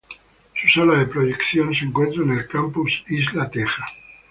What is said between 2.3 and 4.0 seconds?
el Campus Isla Teja.